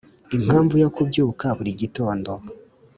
[0.37, 2.31] impamvu yo kubyuka buri gitondo.